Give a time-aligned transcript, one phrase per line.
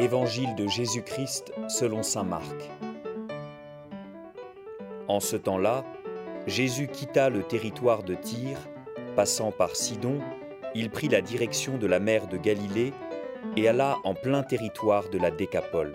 [0.00, 2.70] Évangile de Jésus-Christ selon Saint Marc.
[5.08, 5.84] En ce temps-là,
[6.46, 8.56] Jésus quitta le territoire de Tyr,
[9.14, 10.18] passant par Sidon,
[10.74, 12.94] il prit la direction de la mer de Galilée
[13.58, 15.92] et alla en plein territoire de la Décapole.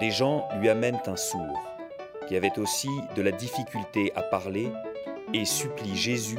[0.00, 1.60] Des gens lui amènent un sourd,
[2.26, 4.70] qui avait aussi de la difficulté à parler,
[5.34, 6.38] et supplie Jésus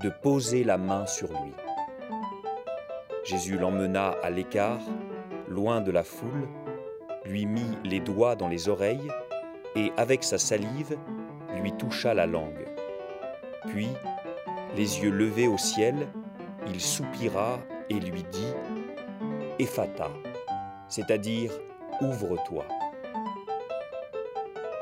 [0.00, 1.52] de poser la main sur lui.
[3.24, 4.78] Jésus l'emmena à l'écart,
[5.48, 6.48] loin de la foule,
[7.24, 9.10] lui mit les doigts dans les oreilles
[9.74, 10.96] et avec sa salive
[11.60, 12.66] lui toucha la langue.
[13.68, 13.88] Puis,
[14.76, 16.08] les yeux levés au ciel,
[16.66, 18.52] il soupira et lui dit
[19.58, 20.10] Ephata,
[20.88, 21.52] c'est-à-dire
[22.00, 22.64] ouvre-toi.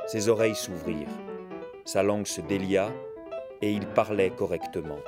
[0.07, 1.09] Ses oreilles s'ouvrirent,
[1.85, 2.91] sa langue se délia
[3.63, 4.99] et il parlait correctement.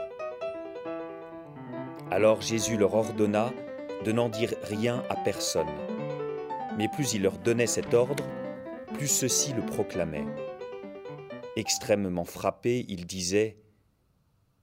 [2.10, 3.50] Alors Jésus leur ordonna
[4.04, 5.66] de n'en dire rien à personne.
[6.76, 8.24] Mais plus il leur donnait cet ordre,
[8.94, 10.26] plus ceux-ci le proclamaient.
[11.56, 13.56] Extrêmement frappé, il disait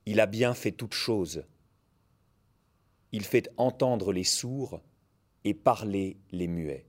[0.06, 1.44] Il a bien fait toutes choses.
[3.12, 4.82] Il fait entendre les sourds
[5.44, 6.86] et parler les muets.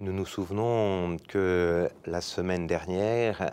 [0.00, 3.50] Nous nous souvenons que la semaine dernière,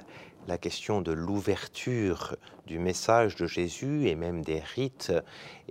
[0.47, 2.35] la question de l'ouverture
[2.67, 5.11] du message de Jésus et même des rites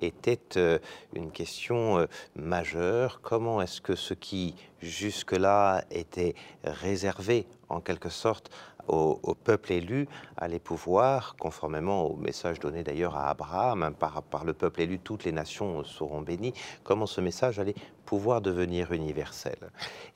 [0.00, 0.80] était euh,
[1.14, 3.20] une question euh, majeure.
[3.22, 8.50] Comment est-ce que ce qui jusque-là était réservé en quelque sorte
[8.88, 14.44] au, peuple élu allait pouvoir, conformément au message donné d'ailleurs à Abraham, hein, par, par,
[14.44, 17.74] le peuple élu, toutes les nations seront bénies, comment ce message allait
[18.04, 19.56] pouvoir devenir universel.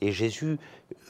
[0.00, 0.58] Et Jésus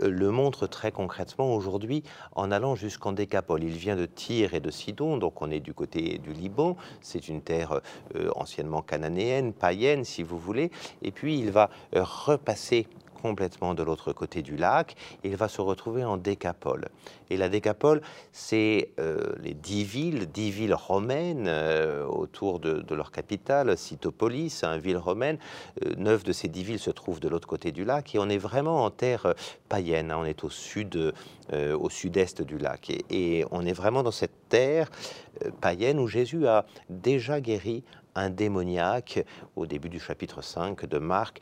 [0.01, 2.03] euh, le montre très concrètement aujourd'hui
[2.35, 3.65] en allant jusqu'en Décapole.
[3.65, 7.29] Il vient de Tyr et de Sidon, donc on est du côté du Liban, c'est
[7.29, 7.81] une terre
[8.15, 10.71] euh, anciennement cananéenne, païenne si vous voulez,
[11.03, 12.87] et puis il va euh, repasser
[13.21, 16.89] complètement de l'autre côté du lac, il va se retrouver en Décapole.
[17.31, 18.01] Et la Décapole,
[18.33, 24.81] c'est euh, les dix villes, dix villes romaines euh, autour de, leur capitale, Cytopolis, une
[24.81, 25.39] ville romaine.
[25.85, 28.29] Euh, neuf de ces dix villes se trouvent de l'autre côté du lac, et on
[28.29, 29.35] est vraiment en terre
[29.69, 30.11] païenne.
[30.11, 30.19] Hein.
[30.21, 31.13] on est au sud,
[31.53, 34.91] au sud-est du lac, et, et, on est vraiment dans cette terre
[35.61, 37.85] païenne où Jésus a déjà guéri
[38.19, 39.25] un démoniaque
[39.57, 41.41] au début du chapitre 5 de Marc,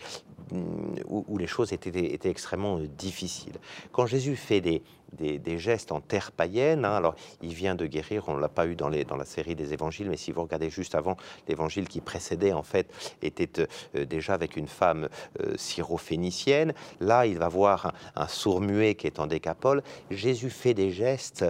[0.52, 3.54] où, les choses étaient, étaient, extrêmement difficiles.
[3.92, 6.84] Quand Jésus fait des, des, gestes en terre païenne.
[6.84, 6.94] Hein.
[6.96, 10.10] Alors, il vient de guérir, on ne l'a pas eu dans, la série des évangiles,
[10.10, 11.16] mais si vous regardez juste avant,
[11.48, 15.08] l'évangile qui précédait, en fait, était euh, déjà avec une femme
[15.40, 16.74] euh, syrophénicienne.
[17.00, 19.82] Là, il va voir un, sourd-muet qui est en décapole.
[20.10, 21.44] Jésus fait des gestes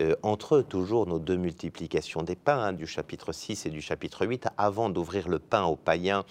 [0.00, 3.80] euh, entre eux, toujours nos deux multiplications des pains, hein, du chapitre 6 et du
[3.80, 6.24] chapitre 8, avant d'ouvrir le pain aux païens,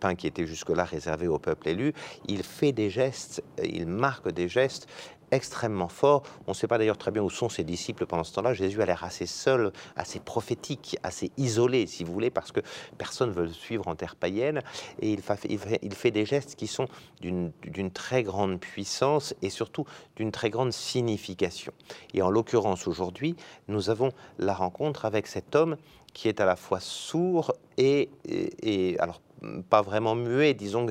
[0.00, 1.92] pain qui était jusque-là réservé au peuple élu.
[2.26, 4.88] Il fait des gestes, il marque des gestes
[5.30, 6.22] extrêmement fort.
[6.46, 8.54] On ne sait pas d'ailleurs très bien où sont ses disciples pendant ce temps-là.
[8.54, 12.60] Jésus a l'air assez seul, assez prophétique, assez isolé, si vous voulez, parce que
[12.96, 14.62] personne ne veut le suivre en terre païenne.
[15.00, 16.88] Et il fait, des gestes qui sont
[17.20, 19.84] d'une très grande puissance et surtout
[20.16, 21.72] d'une très grande signification.
[22.14, 23.36] Et en l'occurrence, aujourd'hui,
[23.68, 25.76] nous avons la rencontre avec cet homme
[26.14, 29.20] qui est à la fois sourd et, et, et alors
[29.68, 30.86] pas vraiment muet, disons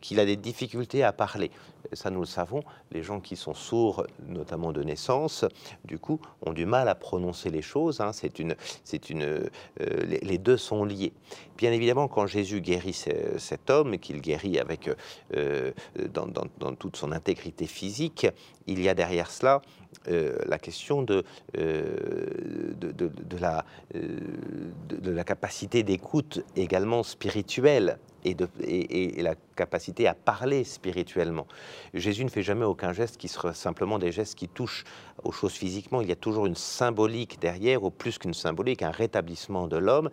[0.00, 1.50] qu'il a des difficultés à parler.
[1.92, 5.44] Ça, nous le savons, les gens qui sont sourds, notamment de naissance,
[5.84, 8.00] du coup, ont du mal à prononcer les choses.
[8.00, 8.12] Hein.
[8.12, 8.54] C'est une,
[8.84, 9.48] c'est une, euh,
[10.22, 11.12] les, deux sont liés.
[11.58, 12.94] Bien évidemment, quand Jésus guérit
[13.36, 14.90] cet homme, qu'il guérit avec,
[15.36, 15.72] euh,
[16.14, 18.26] dans, toute son intégrité physique,
[18.66, 19.60] il y a derrière cela
[20.08, 27.91] euh, la question de, de, la, de, la capacité d'écoute également spirituelle
[28.24, 31.46] et, la capacité à parler spirituellement.
[31.94, 34.84] Jésus ne fait jamais aucun geste qui soit simplement des gestes qui touchent
[35.22, 36.00] aux choses physiquement.
[36.00, 40.10] Il y a toujours une symbolique derrière, ou plus qu'une symbolique, un rétablissement de l'homme.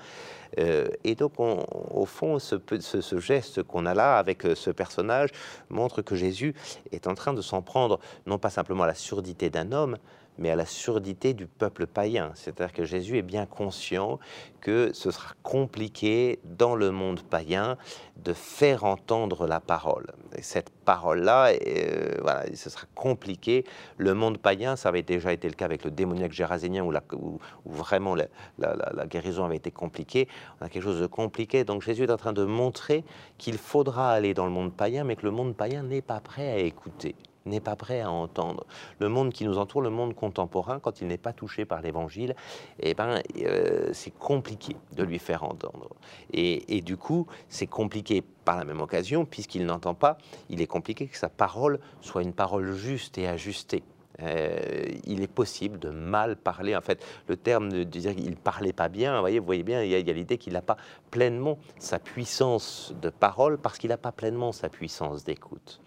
[0.57, 5.29] Euh, et donc, au fond, ce, geste qu'on a là avec euh, ce personnage
[5.69, 6.55] montre que Jésus
[6.91, 9.97] est en train de s'en prendre non pas simplement à la surdité d'un homme,
[10.39, 12.31] mais à la surdité du peuple païen.
[12.33, 14.19] C'est-à-dire que Jésus est bien conscient
[14.61, 17.77] que ce sera compliqué dans le monde païen
[18.17, 20.07] de faire entendre la parole.
[20.35, 23.65] Et cette parole-là, euh, voilà, ce sera compliqué.
[23.97, 28.15] Le monde païen, ça avait déjà été le cas avec le démoniaque gérasénien où, vraiment
[28.15, 30.27] la, guérison avait été compliquée.
[30.59, 31.63] On a quelque chose de compliqué.
[31.63, 33.03] Donc Jésus est en train de montrer
[33.37, 36.49] qu'il faudra aller dans le monde païen, mais que le monde païen n'est pas prêt
[36.49, 37.15] à écouter
[37.45, 38.65] n'est pas prêt à entendre.
[38.99, 42.35] Le monde qui nous entoure, le monde contemporain, quand il n'est pas touché par l'Évangile,
[42.79, 45.89] eh ben, euh, c'est compliqué de lui faire entendre.
[46.31, 50.17] Et, et du coup, c'est compliqué par la même occasion, puisqu'il n'entend pas,
[50.49, 53.83] il est compliqué que sa parole soit une parole juste et ajustée.
[54.21, 56.75] Euh, il est possible de mal parler.
[56.75, 59.81] En fait, le terme de dire qu'il parlait pas bien, vous voyez, vous voyez bien,
[59.83, 60.77] il y a, l'idée qu'il n'a pas
[61.11, 65.81] pleinement sa puissance de parole parce qu'il n'a pas pleinement sa puissance d'écoute.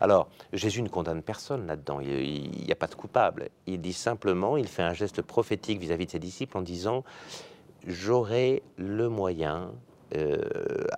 [0.00, 3.48] Alors, Jésus ne condamne personne là-dedans, il n'y a pas de coupable.
[3.66, 7.04] Il dit simplement, il fait un geste prophétique vis-à-vis de ses disciples en disant,
[7.86, 9.72] j'aurai le moyen
[10.14, 10.38] euh,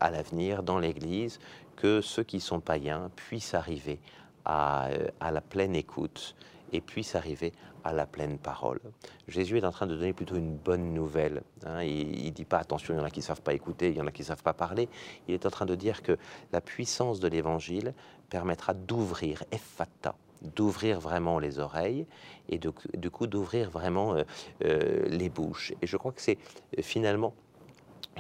[0.01, 1.39] à l'avenir dans l'Église
[1.77, 4.01] que ceux qui sont païens puissent arriver
[4.45, 6.35] à, euh, à la pleine écoute
[6.73, 7.53] et puisse arriver
[7.85, 8.81] à la pleine parole.
[9.29, 11.43] Jésus est en train de donner plutôt une bonne nouvelle.
[11.65, 11.83] Hein.
[11.83, 13.97] Il ne dit pas attention, il y en a qui ne savent pas écouter, il
[13.97, 14.89] y en a qui ne savent pas parler.
[15.29, 16.17] Il est en train de dire que
[16.53, 17.95] la puissance de l'évangile
[18.29, 22.07] permettra d'ouvrir, effata, d'ouvrir vraiment les oreilles
[22.49, 24.25] et du coup d'ouvrir vraiment euh,
[24.65, 25.73] euh, les bouches.
[25.83, 26.39] Et je crois que c'est
[26.79, 27.35] euh, finalement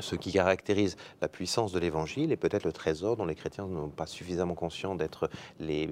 [0.00, 3.88] ce qui caractérise la puissance de l'Évangile et peut-être le trésor dont les chrétiens n'ont
[3.88, 5.86] pas suffisamment conscience d'être les,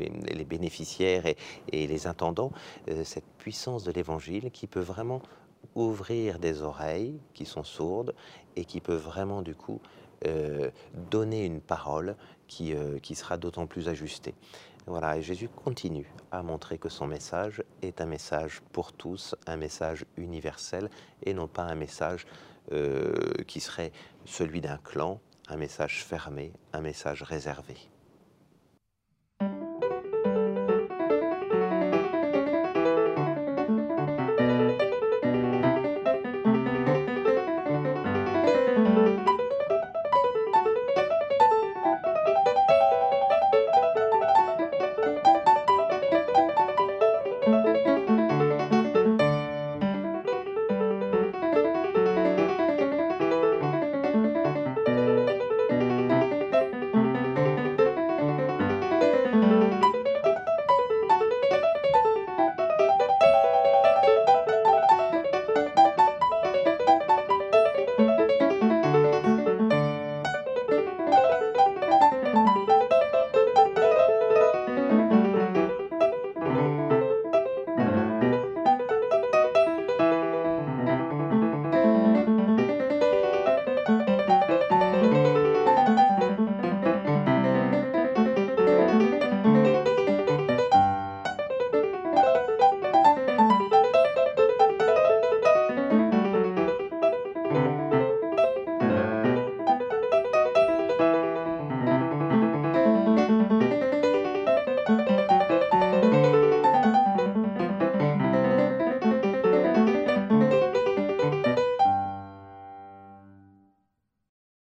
[0.49, 1.37] bénéficiaires et,
[1.73, 2.53] les intendants,
[2.89, 5.23] euh, cette puissance de l'Évangile qui peut vraiment
[5.75, 8.15] ouvrir des oreilles qui sont sourdes
[8.57, 9.81] et qui peut vraiment du coup
[10.27, 10.71] euh,
[11.11, 12.17] donner une parole
[12.61, 14.35] euh, qui sera d'autant plus ajustée.
[14.87, 19.57] Voilà, et Jésus continue à montrer que son message est un message pour tous, un
[19.57, 20.91] message universel
[21.23, 22.27] et non pas un message
[22.73, 23.15] euh,
[23.47, 23.93] qui serait
[24.27, 27.77] celui d'un clan, un message fermé, un message réservé.